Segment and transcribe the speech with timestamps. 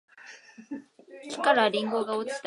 [1.29, 2.39] 木からりんごが落ちた